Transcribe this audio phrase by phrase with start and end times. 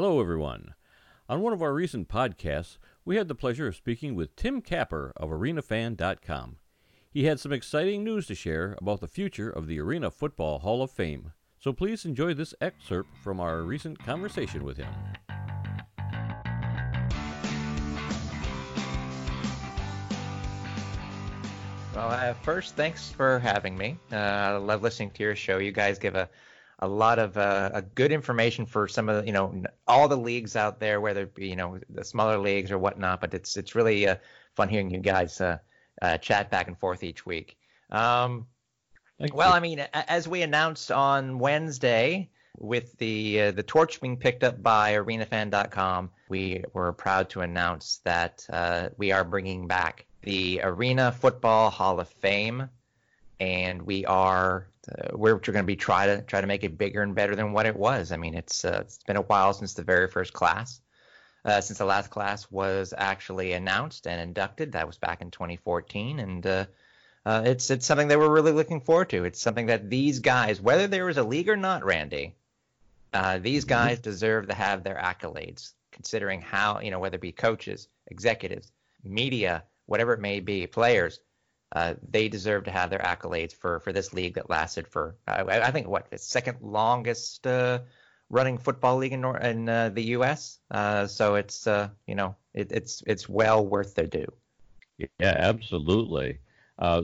[0.00, 0.74] Hello, everyone.
[1.28, 5.12] On one of our recent podcasts, we had the pleasure of speaking with Tim Capper
[5.16, 6.58] of ArenaFan.com.
[7.10, 10.84] He had some exciting news to share about the future of the Arena Football Hall
[10.84, 11.32] of Fame.
[11.58, 14.86] So please enjoy this excerpt from our recent conversation with him.
[21.92, 23.98] Well, uh, first, thanks for having me.
[24.12, 25.58] Uh, I love listening to your show.
[25.58, 26.28] You guys give a
[26.80, 30.16] a lot of uh, a good information for some of the, you know all the
[30.16, 33.20] leagues out there, whether it be you know the smaller leagues or whatnot.
[33.20, 34.16] But it's it's really uh,
[34.54, 35.58] fun hearing you guys uh,
[36.02, 37.56] uh chat back and forth each week.
[37.90, 38.46] Um,
[39.32, 39.52] well.
[39.52, 44.62] I mean, as we announced on Wednesday, with the uh, the torch being picked up
[44.62, 51.12] by ArenaFan.com, we were proud to announce that uh, we are bringing back the Arena
[51.12, 52.68] Football Hall of Fame,
[53.40, 57.02] and we are uh, we're, going to be try to try to make it bigger
[57.02, 58.12] and better than what it was.
[58.12, 60.80] I mean, it's uh, it's been a while since the very first class,
[61.44, 64.72] uh, since the last class was actually announced and inducted.
[64.72, 66.64] That was back in 2014, and uh,
[67.26, 69.24] uh, it's it's something that we're really looking forward to.
[69.24, 72.34] It's something that these guys, whether there was a league or not, Randy,
[73.12, 73.88] uh, these mm-hmm.
[73.88, 78.70] guys deserve to have their accolades, considering how you know whether it be coaches, executives,
[79.04, 81.20] media, whatever it may be, players
[81.72, 85.44] uh, they deserve to have their accolades for for this league that lasted for uh,
[85.46, 87.80] I think what the second longest uh,
[88.30, 90.58] running football league in, in uh, the U.S.
[90.70, 94.32] Uh, so it's uh, you know it, it's it's well worth their due.
[94.96, 96.38] Yeah, absolutely.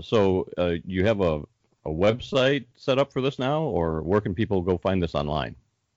[0.02, 0.48] so
[0.84, 1.42] you have a
[1.86, 5.54] a website set up for this now, or where can people go find this online?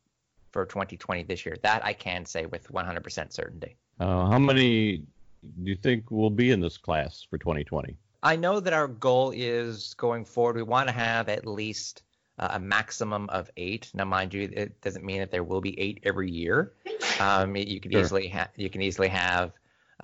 [0.53, 1.57] for 2020 this year.
[1.63, 3.77] That I can say with 100% certainty.
[4.01, 4.99] Uh, how many
[5.43, 7.97] do you think will be in this class for 2020?
[8.23, 10.57] I know that our goal is going forward.
[10.57, 12.03] We want to have at least
[12.39, 13.91] uh, a maximum of eight.
[13.95, 16.73] Now, mind you, it doesn't mean that there will be eight every year.
[17.21, 18.01] Um, you could sure.
[18.01, 19.53] easily ha- you can easily have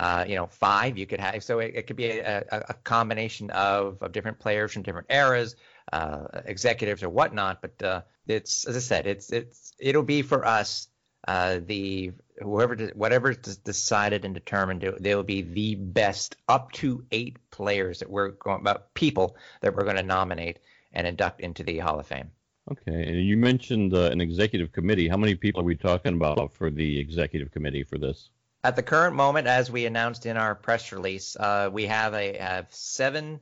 [0.00, 0.98] uh, you know five.
[0.98, 4.72] You could have so it, it could be a, a, combination of, of different players
[4.72, 5.54] from different eras,
[5.92, 7.62] uh, executives or whatnot.
[7.62, 10.88] But uh, it's as I said, it's it's it'll be for us.
[11.26, 12.12] Uh, the
[12.42, 18.00] whoever whatever is decided and determined, they will be the best up to eight players
[18.00, 20.58] that we're going about people that we're going to nominate
[20.94, 22.30] and induct into the Hall of Fame.
[22.70, 25.06] Okay, and you mentioned uh, an executive committee.
[25.06, 28.30] How many people are we talking about for the executive committee for this?
[28.62, 32.38] At the current moment, as we announced in our press release, uh, we have a
[32.38, 33.40] have seven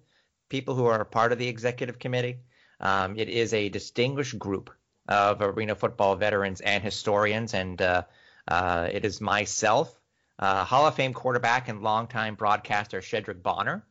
[0.49, 2.39] people who are part of the executive committee.
[2.81, 4.71] Um, it is a distinguished group
[5.09, 8.03] of arena football veterans and historians, and uh,
[8.49, 9.95] uh it is myself,
[10.41, 13.87] uh, Hall of Fame quarterback and longtime broadcaster Sherdrick Bonner.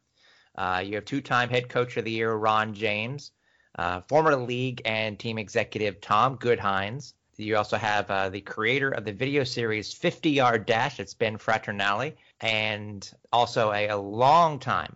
[0.55, 3.31] Uh, you have two-time head coach of the year Ron James.
[3.77, 7.13] Uh, former league and team executive Tom Goodhines.
[7.37, 11.37] You also have uh, the creator of the video series 50 Yard Dash, it's Ben
[11.37, 14.95] Fraternale, and also a, a long time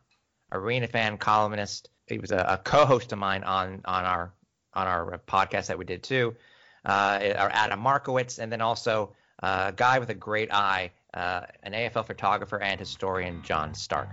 [0.51, 1.89] arena fan columnist.
[2.07, 4.33] He was a, a, co-host of mine on on our
[4.73, 6.35] on our podcast that we did too.
[6.83, 12.05] Uh, Adam Markowitz, and then also a guy with a great eye, uh, an AFL
[12.05, 14.09] photographer and historian, John Stark.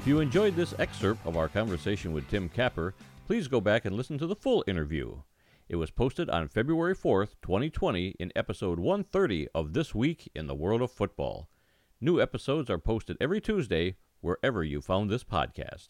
[0.00, 2.94] If you enjoyed this excerpt of our conversation with Tim Capper,
[3.26, 5.20] please go back and listen to the full interview.
[5.68, 10.54] It was posted on February 4th, 2020, in episode 130 of This Week in the
[10.54, 11.50] World of Football.
[12.00, 15.88] New episodes are posted every Tuesday wherever you found this podcast.